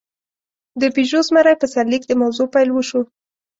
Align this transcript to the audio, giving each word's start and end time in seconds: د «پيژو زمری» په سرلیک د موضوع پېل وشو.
د 0.81 0.81
«پيژو 0.95 1.19
زمری» 1.27 1.53
په 1.59 1.67
سرلیک 1.73 2.03
د 2.07 2.11
موضوع 2.21 2.47
پېل 2.53 2.69
وشو. 2.73 3.01